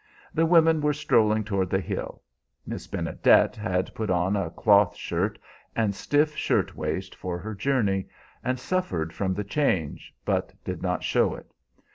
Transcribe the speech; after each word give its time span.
The 0.33 0.47
women 0.47 0.81
were 0.81 0.93
strolling 0.93 1.43
toward 1.43 1.69
the 1.69 1.79
hill. 1.79 2.23
Miss 2.65 2.87
Benedet 2.87 3.55
had 3.55 3.93
put 3.93 4.09
on 4.09 4.35
a 4.35 4.49
cloth 4.49 4.97
skirt 4.97 5.37
and 5.75 5.93
stiff 5.93 6.35
shirt 6.35 6.75
waist 6.75 7.13
for 7.13 7.37
her 7.37 7.53
journey, 7.53 8.07
and 8.43 8.57
suffered 8.59 9.13
from 9.13 9.35
the 9.35 9.43
change, 9.43 10.11
but 10.25 10.53
did 10.63 10.81
not 10.81 11.03
show 11.03 11.35
it. 11.35 11.51